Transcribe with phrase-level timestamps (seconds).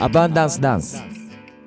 [0.00, 1.02] アバンダンスダンス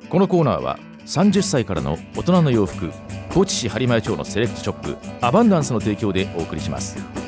[0.10, 2.90] このコーナーは30歳からの大人の洋服
[3.34, 7.21] 高知市播磨町のセレクトショップアバンダンスの提供でお送りします。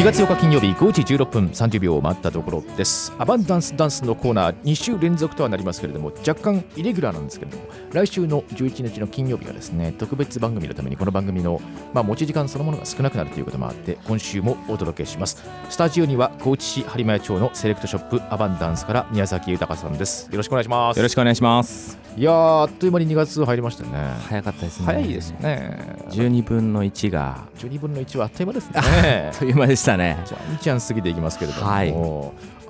[0.00, 3.12] 2月8日金曜日5時16分30秒を待ったところです。
[3.18, 11.60] アバンダンスダンスのコーナー2週連続とはなりますけれども若干イレギュラーなんですけれども来週の11日の金曜日がですね特別番組のためにこの番組の、
[11.92, 15.44] まあ、持ち時間そのものが少なくなるということもあって今週もお届けします。
[15.68, 20.30] スタジオには高知市播磨町のセレクトショップアバンダンスから宮崎豊さんです。
[20.30, 20.96] よろしくお願いします。
[20.96, 21.98] よろしくお願いします。
[22.16, 23.90] いやーあっという間に2月入りましたね。
[24.28, 24.86] 早かったですね。
[24.86, 25.78] 早いですね。
[26.08, 27.44] 12分の1が。
[27.58, 28.74] 12分の1はあっという間ですね。
[29.32, 30.22] あっという間でしたね。
[30.24, 31.90] じゃんじゃん過ぎていきますけれども、はい。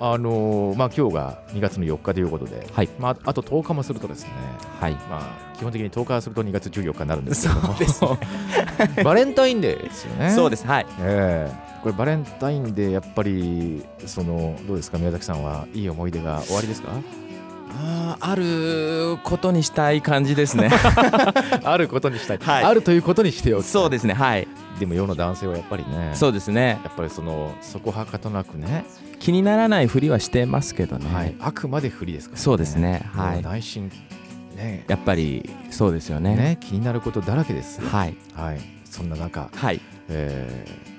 [0.03, 2.89] あのーまあ今日が2月の4日ということで、はい。
[2.99, 4.29] まああと10日もするとですね、
[4.79, 4.93] はい。
[4.93, 10.31] まあ基本的に10日すると2月14日になるんですけども、そうですバレンタインデーですよね。
[10.31, 10.65] そうです。
[10.65, 10.85] はい。
[10.99, 11.71] ええ。
[11.83, 14.97] これバレンタインデーやっぱりそのどうですか？
[14.97, 16.89] 宮崎さんはいい思い出が終わりですか？
[17.73, 20.69] あーあることにしたい感じですね。
[21.63, 22.63] あることにしたい、はい。
[22.63, 23.71] あるということにしておきたい。
[23.71, 24.47] そうですねはい。
[24.79, 26.79] でも世の男性はやっぱりね、そうですね。
[26.83, 28.85] やっぱりそのそこはかとなくね、
[29.19, 33.09] 気にならないふりはしてますけどね、はい、あくまで不利ですから、ね、そうですね。
[33.13, 33.41] はい。
[33.41, 33.91] 内心
[34.55, 34.85] ね。
[34.87, 36.35] やっぱりそうですよね。
[36.35, 37.87] ね気になることだらけですよ。
[37.89, 38.15] はい。
[38.33, 38.61] はい。
[38.85, 39.81] そんな中、はい。
[40.09, 40.91] えー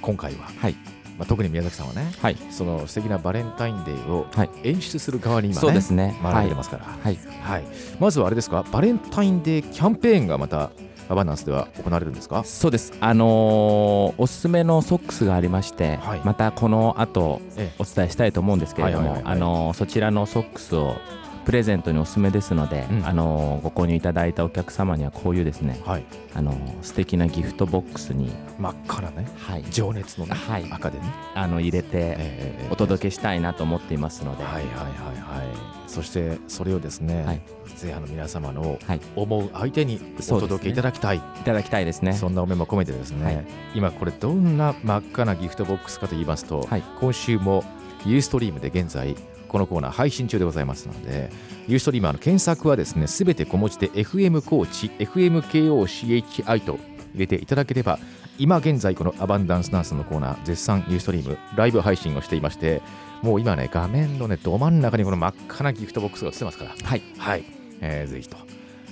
[0.00, 0.76] 今回は、はい
[1.20, 2.36] まあ、特に宮崎さんはねはい。
[2.50, 4.50] その素敵なバレンタインデーをはい。
[4.64, 6.18] 演出する側に今ね、そうですね。
[6.22, 7.18] 学んでますから、はい。
[7.42, 7.64] はい。
[8.00, 10.70] まずはあれですかバレンタインデーキャンペーンがまた
[11.10, 12.42] アバナンスでは行われるんですか？
[12.44, 12.94] そうです。
[13.00, 16.20] あのーおすすめのソックスがありまして、はい。
[16.24, 20.94] またこの後えお伝えしたいと思うんですけれどもそちらのソックスを
[21.44, 23.06] プレゼントにおすすめですので、うん。
[23.06, 26.04] あのーご購入いただいたお客様にはこういうですね、はい。
[26.34, 30.66] あのー素敵なギフトボックスに、真っ赤なねはい、情熱のね、はい。
[30.70, 35.46] 赤でね、あの入れてえーお届けしたいなと思っていますので、はいはいはいはい。
[35.86, 37.42] そしてそれをですね、はい。
[37.74, 39.00] ぜひあの皆様のはい。
[39.16, 40.00] 思う相手に
[40.30, 42.12] お届けいただきたい、いただきたいですね。
[42.12, 43.46] そんな思いも込めてですね、はい。
[43.74, 46.82] 今これどんな真っ赤なギフトボックスかと言いますと、はい。
[47.00, 47.64] 今週も
[48.06, 49.14] ユーストリームで現在
[49.50, 51.30] このコーナー配信中でございますので
[51.66, 56.78] ユーストリームの検索はですねすべて小文字で FM コーチ FMKOCHI と
[57.14, 57.98] 入れていただければ
[58.38, 62.80] 今現在このアバンダンスダンスのコーナー絶賛ユーストリームライブ配信をしていまして
[63.22, 66.70] もう今ね画面のねど真ん中にこの真っ赤なギフトボックスが映ってますから。
[66.82, 67.44] はい、はい、
[67.80, 68.36] えーぜひと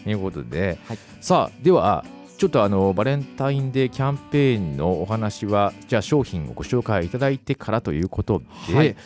[0.06, 0.98] いうことで、はい。
[1.20, 2.04] さあでは
[2.38, 8.96] ちょっとあのバレンタインデーキャンペーンのお話はじゃあ商品をご紹介いただいてからということで、はい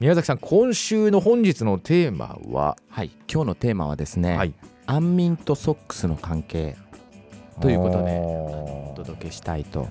[0.00, 4.54] 宮崎さん今週の本日のテーマは、はい、今日のテーマはですね、はい、
[4.86, 6.74] 安眠とソックスの関係
[7.60, 9.88] ということでおお届けしたいと。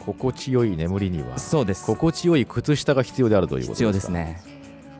[0.00, 1.86] 心地よい眠りにはそうです。
[1.86, 4.42] 心地よい靴下が必要であるということ必要ですね。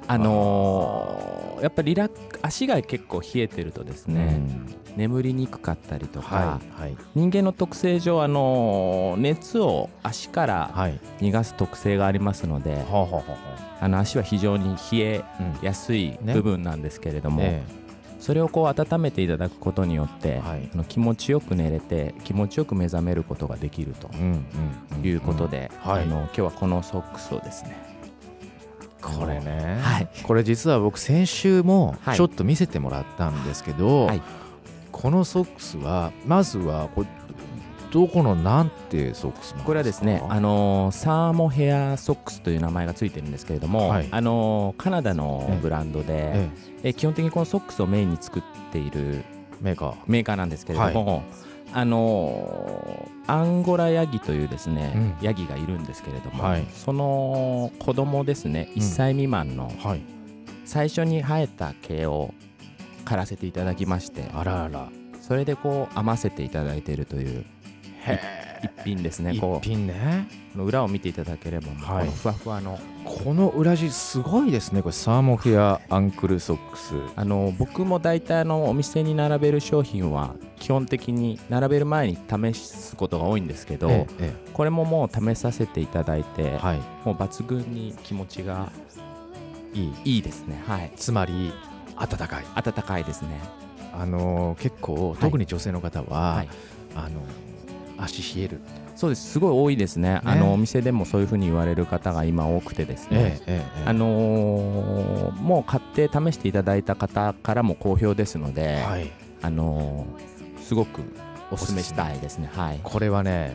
[0.08, 1.96] あのーやっぱり
[2.42, 4.66] 足が結構冷えてるとですうね、ん。
[4.96, 6.96] 眠りにくかったりとか、はいはい。
[7.14, 10.98] 人間の特性上、あのー熱を足からはい。
[11.20, 13.22] 逃がす特性がありますので、はあはあは
[13.80, 15.24] あの足は非常に冷え
[15.62, 16.34] やすいね。
[16.34, 17.62] 部分なんですけれども、え
[18.18, 20.68] それをこう温めていただくことによって、はい。
[20.74, 24.10] あの気持ちよく寝れて気持ちよく目覚めることができると
[25.06, 26.02] いうことで、はい。
[26.02, 27.76] あの今日はこのソックスをですね
[29.02, 30.08] これね、はい。
[30.22, 32.16] これ実は僕先週もはい。
[32.16, 34.22] ちょっと見せてもらったんですけど、はい。
[34.90, 37.08] このソックスはまずはこれ
[37.90, 44.08] どこのなんてソックスこれはですね、あのーサーモヘアソックスという名前がついてるんですけれども、はい。
[44.10, 46.50] あのーカナダのブランドで、え
[46.84, 46.94] え。
[46.94, 48.42] 基本的にこのソックスをメインに作っ
[48.72, 49.31] ているえ
[49.62, 49.96] メーカー。
[50.06, 51.22] メーカーなんですけれども、
[51.72, 55.14] あのーアンゴラヤギというですね、うん。
[55.22, 56.66] ヤギがいるんですけれども、はい。
[56.74, 60.02] その子供ですね1歳未満のはい。
[60.64, 62.34] 最初に生えた毛を
[63.04, 64.88] 刈らせていただきましてあらあら。
[65.20, 67.44] それでこう編ませていただいているという
[68.06, 69.64] へ一品ですね一こう。
[69.64, 70.26] 品ね。
[70.56, 72.06] 裏を見ていただければはい。
[72.06, 76.94] のふわふわの、この裏地すごいですねこれサーモヘアアンクルソックス。
[77.16, 86.78] あの僕も大体あのお店に並べる商品は基本的に並べる前に試すことが多いんですけど、えええこれももう試させていただいて、えはい。
[87.04, 88.70] もう抜群に気持ちが
[89.74, 89.92] いい。
[90.04, 90.62] いいですね。
[90.66, 90.92] はい。
[90.96, 91.52] つまり
[91.98, 92.44] 暖かい。
[92.62, 93.40] 暖かいですね。
[93.98, 96.48] あのー結構特に女性の方は、はい。
[96.94, 97.20] あの
[97.98, 98.60] 足冷える。
[98.94, 99.32] そうです。
[99.32, 100.20] すごい多いですね。
[100.24, 109.10] あのお店でもそういうふうに言われる方が今多くてですね、ええええあのーもう買って試していただいた方からも好評ですので、はい。
[109.42, 111.02] あのーすごく
[111.50, 112.50] お勧めしたいですね。
[112.54, 112.80] はい。
[112.82, 113.54] これはね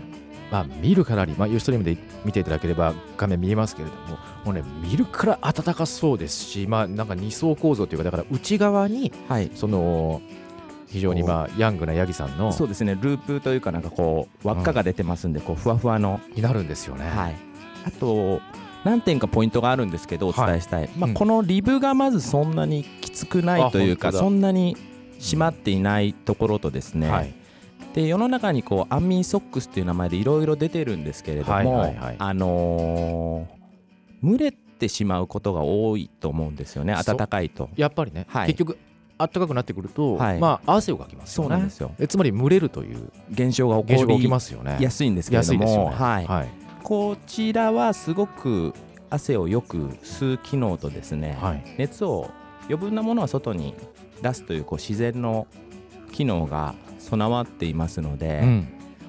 [0.52, 9.52] まあ、見るからに、まあ、ユーストリームで見ていただければ画面見えますけれども、もうね、見るから暖かそうですし、まあ、なんか二層構造というか、だから内側に、はい。
[9.56, 10.22] その、
[10.88, 12.98] 非常にまあヤングなヤギさんのそうですね。
[13.00, 16.20] ループというかなんかこう輪っかが出てますんで、こうふわふわの。
[16.36, 17.08] になるんですよね。
[17.10, 17.36] はい、
[17.86, 18.42] あと
[18.84, 24.78] 何点かポイントがあるんですけどお伝えしたい、まあうんこのリブがまずそんなにきつくないというかそんなに
[25.20, 27.34] 締まっていないところとですね、はい。
[27.94, 32.16] で世の中にこうアンミンソックスっていう名前でいろいろ出てるんですけれども、はいはいはい。
[32.18, 33.58] あのー
[34.24, 36.96] 蒸れてしまうことが多いと思うんですよね。
[37.06, 37.70] 暖かいと。
[37.76, 38.48] やっぱりね、はい。
[38.48, 38.78] 結局、
[39.18, 40.40] 暖かくなってくると、はい。
[40.40, 41.50] まあ、汗をかきますよね。
[41.50, 41.92] そうなんですよ。
[42.00, 44.78] えつまり、蒸れるという現象が起こりますよね。
[44.80, 45.96] やすいんですけれども、ね。
[45.96, 46.26] はい。
[46.26, 46.50] はい。
[46.84, 48.74] こちらはすごく
[49.10, 51.64] 汗をよく吸う機能とですね、はい。
[51.78, 52.30] 熱を
[52.64, 53.74] 余分なものは外に
[54.22, 55.48] 出すというこう自然の
[56.12, 58.68] 機能が備わっていますので、うん。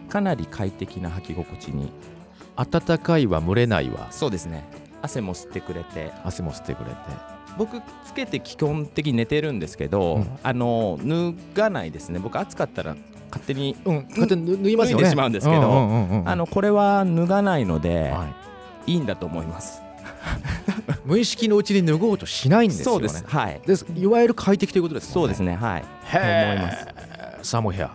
[0.08, 1.93] かなり快適な履き心地に。
[2.56, 4.08] 暖かいは蒸れないわ。
[4.10, 4.69] そうですね。
[5.00, 6.12] 汗も吸ってくれて。
[6.25, 10.38] 汗も吸ってくれて僕つけて基本的に寝てるんですけど、うん。
[10.43, 12.19] あの脱がないですね。
[12.19, 12.96] 僕暑かったら
[13.31, 15.02] 勝手に、うんこうやって脱脱ぎますよね。
[15.02, 16.28] 脱いでしまうんですけどうんうんうんうん。
[16.28, 18.26] あのこれは脱がないので、は
[18.87, 18.93] い。
[18.93, 19.82] い、いんだと思います。
[21.05, 22.93] 無意識のうちに脱ごうとしないんですよね。
[22.93, 23.25] そうです。
[23.26, 23.60] はい。
[23.66, 23.87] です。
[23.94, 25.14] いわゆる快適ということですね。
[25.14, 25.56] そうですね。
[25.56, 25.84] はい。
[26.05, 26.87] へ思います。
[26.87, 27.90] ーサーモヘア、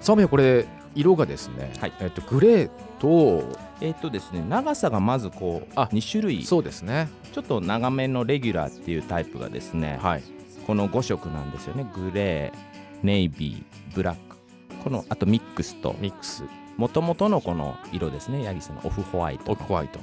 [0.00, 1.92] サーモヘアこれ色がですね、はい。
[2.00, 3.44] えっとグレーと
[3.80, 6.40] えっ、とですね長さがまずこうあ2種類。
[6.40, 7.08] ちそうですね。
[7.38, 10.22] ょっと長めのレギュラーっていうタイプがですね、はい。
[10.66, 11.86] この5色なんですよね。
[11.94, 12.58] グレー
[13.02, 14.36] ネイビーブラック。
[14.82, 15.94] このあとミックスと。
[16.00, 16.44] ミックス。
[16.76, 18.42] もともとのこの色ですね。
[18.42, 20.00] ヤギさんのオフホワイトオフホワイト。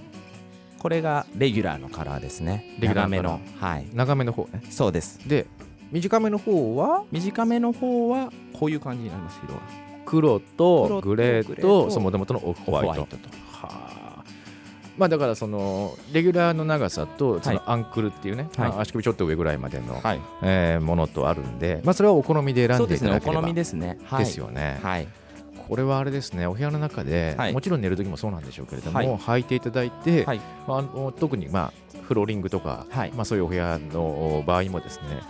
[0.79, 2.77] これがレギュラーのカラーですね。
[2.79, 3.87] レギュラー長めののはい。
[3.93, 4.63] 長めの方ね。
[4.69, 5.27] そうです。
[5.27, 5.47] で
[5.91, 7.03] 短めの方は？
[7.11, 9.61] 短めの方はこういう感じになります色は。
[10.05, 12.89] 黒黒ととグレーととその元々のオフホワイト。
[12.89, 13.29] オフホワイトと。
[13.29, 13.52] はあ
[14.97, 17.57] まあだからそのレギュラーの長さとそはい。
[17.57, 18.69] のアンクルっていうね、はい。
[18.69, 20.21] まあ足首ちょっと上ぐらいまでの、はい。
[20.43, 23.97] えーものとあるんで、まあ、それはお好みで選んでいただければすねお好みですね。
[24.05, 24.25] はい。
[24.25, 24.79] ですよね。
[24.81, 25.07] はい。
[25.67, 27.53] これはあれですね、お部屋の中で、はい。
[27.53, 29.07] もちろん寝る時もそうなんでしょうけれども、はい。
[29.17, 30.41] 履いていただいて、はい。
[30.67, 33.11] まああの特に、まあ、フローリングとか、はい。
[33.13, 35.21] まあ、そういうお部屋の場合もですね、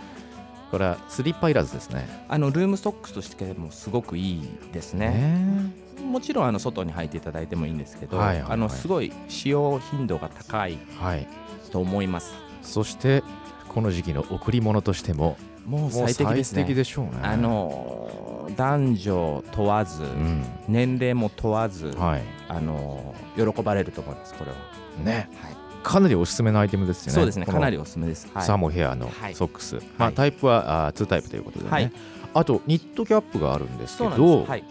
[0.70, 2.08] これはスリッパいらずですね。
[2.28, 5.08] あのルームソックスとしてもすごくいいですね。
[5.08, 5.73] ね
[6.14, 11.26] もちろんあの外に履いていただいてもいいんですけど、はいはいはいあのすごい使用頻度が高いはい、
[11.72, 12.34] と思います。
[12.62, 13.24] そして、
[13.68, 16.60] この時期の贈り物としても、もう最適ですね。
[16.60, 17.12] 最適でしょうね。
[17.22, 24.34] あのー男女問わず、うん年齢も問わず、はいあのー喜ばれると思います。
[24.34, 24.56] これは。
[25.02, 25.56] ね、はい。
[25.82, 27.14] かなりおすすめのアイテムですよね。
[27.16, 27.46] そうですね。
[27.46, 28.30] かなりおすすめです。
[28.32, 28.44] はい。
[28.44, 31.92] サーモヘアのはいソックス、まあ、はいタイプはあ2タイプということでね、はい
[32.34, 34.44] あとニットキャップがあるんですけど。
[34.44, 34.64] はい。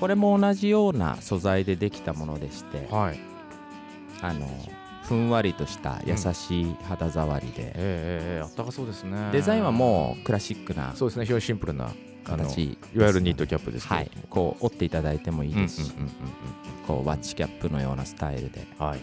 [0.00, 3.20] これも同じような素材でできたものでして、はい。
[4.22, 4.48] あの
[5.02, 9.30] ふんわりとした優しい肌触りで、ええええあったかそうですね。
[9.32, 11.90] デザインはもうクラシックなそうですね非常にシンプルな
[12.24, 12.64] 形
[12.94, 14.10] いわゆるニットキャップですけはい。
[14.30, 16.10] こう折っていただいてもいいですし、うんうんうん
[16.86, 19.00] こうワッチキャップのようなスタイルでうんはい。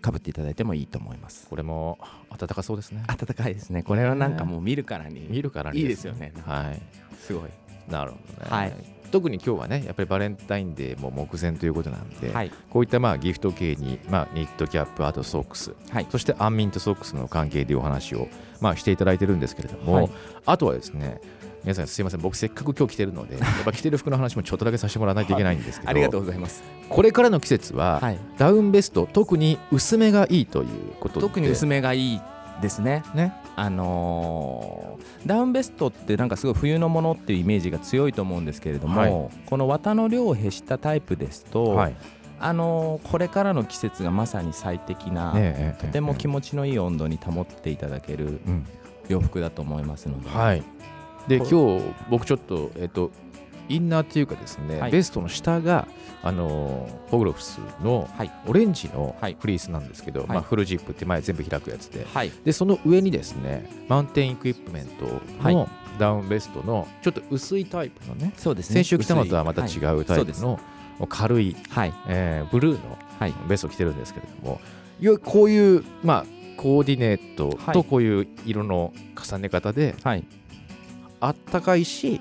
[0.00, 1.48] かぶっていただいてもいいと思います。
[1.48, 1.98] これも
[2.36, 3.02] 暖かそうですね。
[3.06, 3.82] 暖かいですね。
[3.82, 6.32] これはなんかもう見るからに見るからにいいですよね。
[6.44, 6.80] はい。
[7.20, 7.50] すごい。
[7.88, 12.50] なるほどね、はい特に今日はねやっぱりバレンタインデーも目前ということなんで、はい。
[12.70, 16.06] こういったまあギフト系に、まあ、ニットキャップあとソックスはい。
[16.10, 18.28] そしてアンミンとソックスの関係でお話を、
[18.60, 20.10] まあ、していただいてるんですけれども、はい。
[20.46, 21.20] あとはですね
[21.64, 26.62] 皆さんすいません僕せっかく今日着てるのでやっぱ着てる服の話もちょっとだけさせてもらわないといけないんですけど、ありがとうございます。
[26.88, 28.18] これからの季節は、はい。
[28.38, 30.68] ダウンベスト特に薄めがいいという
[31.00, 31.26] ことで。
[31.26, 32.20] 特に薄めがいい
[32.60, 33.02] ですね。
[33.14, 33.32] ね。
[33.56, 39.30] あのーダウンベストってなんかすごい冬のものっていうイメージが強いと思うんですけれども、はい。
[39.46, 41.96] この綿の量を減したタイプですと、はい。
[42.40, 48.40] あのーこれからの季節がまさに最適な、ねとても気え持ちのいい温度に保っていただける
[49.08, 50.62] 洋服だと思いますので、はい。
[51.26, 53.10] でこ今日僕ちょっとえっと
[53.68, 54.90] インナーっていうかですね、はい。
[54.90, 55.86] ベストの下が
[56.22, 58.30] あのーポグロフスのはい。
[58.46, 59.36] オレンジのはい。
[59.38, 60.28] フリースなんですけど、はい。
[60.28, 62.06] まあ、フルジップって前全部開くやつで。
[62.12, 62.32] はい。
[62.44, 65.06] でその上にですねマウンテンイクイプメント
[65.42, 68.74] はのダウンベストのちょっと薄いタイプのねそうですね。
[68.74, 70.58] 先週着たのとはまた違うタイプの
[71.08, 71.94] 軽い、はい。
[72.08, 73.34] えーブルーのはい。
[73.48, 74.60] ベストを着てるんですけれども
[75.00, 77.74] いわゆるこういう、まあ、コーディネートはい。
[77.74, 80.24] とこういう色の重ね方ではい。
[81.20, 82.20] あったかいし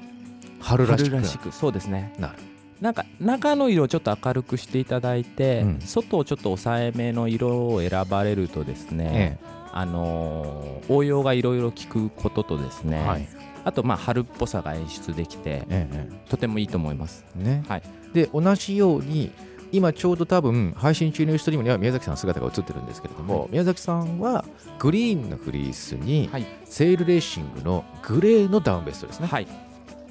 [0.59, 1.51] 春らしく。
[1.51, 2.13] そうですね。
[2.19, 2.33] なる。
[2.81, 5.79] なんか中の色をちょっと明るくしていただいて、うん。
[5.81, 13.27] 外をちょっと抑えめの色を選ばれるとですね、えあのー応用がいろいろ効くこととですね、えはい。
[13.63, 17.25] あとまあ春っぽさが演出できてええとてもいいと思います。
[17.37, 17.63] ええね。
[17.67, 17.83] はい。
[18.13, 19.31] で同じように
[19.71, 23.49] 今ちょうど多分配信中のストリームには宮崎さんの姿が映ってるんですけれども、はい。
[23.51, 24.45] 宮崎さんは
[24.79, 26.45] グリーンのフリースにはい。
[26.65, 29.47] セールレーシングのグレーのダウンベストですね、はい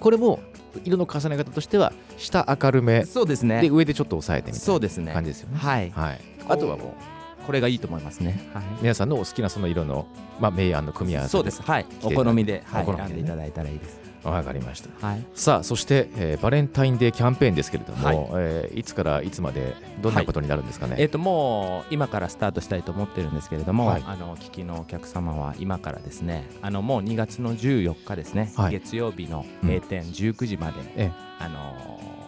[0.01, 0.41] これも
[0.85, 3.61] 色の重ね方としては下明るめそうですね。
[3.61, 5.07] で上でちょっと押さえてみたいそうですね。
[5.07, 5.59] な感じですよね。
[5.59, 5.91] はい。
[5.91, 6.95] はい、あとはも
[7.43, 8.49] うこれがいいと思いますね。
[8.53, 8.65] はい。
[8.83, 10.07] 皆さんのお好きなその色の、
[10.41, 11.63] まあ、明暗の組み合わせそうです。
[11.63, 11.87] はい。
[12.03, 13.09] おて好みで、はい、お好みでね。
[13.09, 15.07] 選んでいただいたらいいですわかりました。
[15.07, 15.25] はい。
[15.35, 18.17] さあそして、えーバレンタインデーキャンペーンですけれども、はい。
[18.17, 24.05] いえーいつからいつまでどんなことになるんですかね、えっ、ともう今からスタートしたいと思ってるんですけれども、はい。
[24.07, 26.47] あの聞きのお客様は今からですね。
[26.63, 28.73] あのもう2月の14日ですね、はい。
[28.73, 31.13] 月曜日の閉店19時まで、え。
[31.39, 32.26] あのー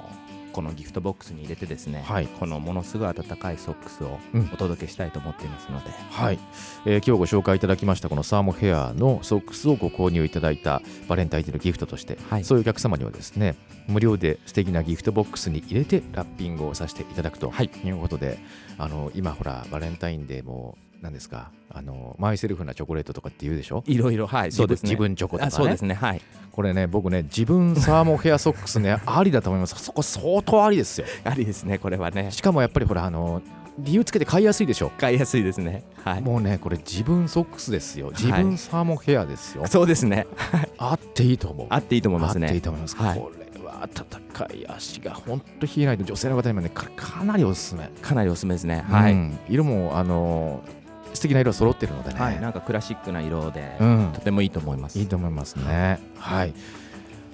[0.59, 2.27] このギフトボックスに入れてですね、はい。
[2.27, 4.51] このものすごい温かいソックスをうん。
[4.53, 6.39] お届けしたいと思っていますので、はい、
[6.85, 12.45] えー今日ご紹介いただきましたこのサーモヘアのソックスをご購入いただいたバレンタインデーのギフトとして、はい。
[12.45, 13.55] そういうお客様にはですね
[13.87, 17.71] 無料で素敵なギフトボックスに入れてラッピングをさせていただくとはい。
[17.85, 18.41] いうことで、
[18.79, 21.51] あの今ほらバレンタインデーも何ですか？
[21.71, 23.85] あのマイセルフなチョコレートとかって言うでしょ？
[23.87, 24.91] いろいろはいそうですね。
[24.91, 25.49] 自分チョコとかね。
[25.49, 26.21] あそうですねはい。
[26.51, 29.77] これね僕ね自分サーモヘアソックスねありだと思います。
[29.77, 31.07] そこ相当ありですよ。
[31.25, 32.31] ありですねこれはね。
[32.33, 33.43] しかもやっぱりほらあの
[33.79, 34.91] 理由つけて買いやすいでしょ？
[34.99, 35.85] 買いやすいですね。
[36.05, 36.21] はい。
[36.21, 38.11] もうねこれ自分ソックスですよ。
[38.11, 40.27] 自分サーモヘアですよ、そうですね。
[40.79, 41.67] あっていいと思う。
[41.71, 43.19] あっていいと思いますあっていいねと思います、はい。
[43.21, 48.85] これは温かい足が本当冷えないと女性の方にもねかかなりおすすめ、かなりおすすめですね。
[48.89, 49.39] はい、うん。
[49.49, 50.65] 色もあの
[51.15, 54.11] 素敵な色揃ってるのでね、はい、なんかクラシックな色で、うん。
[54.15, 54.99] とてもいいと思います。
[54.99, 56.01] いいと思いますね。
[56.17, 56.55] はい。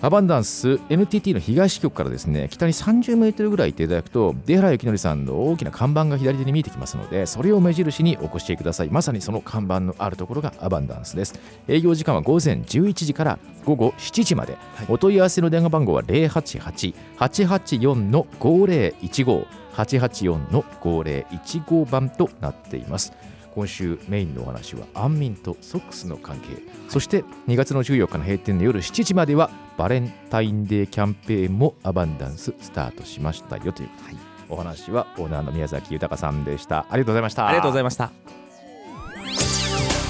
[0.02, 8.90] アバンダンス NTT の東局からですね北に30メートルぐらい行っていただくと出原幸則さんの大きな看板が左手に見えてきますのでそれを目印にお越しください。
[8.90, 11.40] まさにその看板のあるところがアバンダンスです。
[11.68, 14.86] 営業時間は午前11時から午後7時まで、はい。
[14.90, 23.12] お問い合わせの電話番号は088-884の5015 884の5015番となっています
[23.54, 26.62] 今週メインのお話は安眠とソックスの関係。
[26.88, 34.16] そして2月の14日の閉店の夜7時まではバレンタインデーキャンペーンもアバンダンススタートしましたよという、はい
[34.50, 36.86] お話はオーナーの宮崎豊さんでした。
[36.90, 37.48] ありがとうございました。
[37.48, 38.12] ありがとうございました。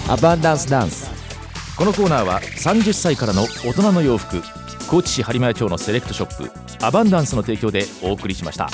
[0.09, 1.25] アバンダンスダンス。
[1.77, 4.43] このコーナーは30歳からの大人の洋服
[4.89, 8.69] 高知市播磨町のセレクトショップアバンダンスの提供でお送りしました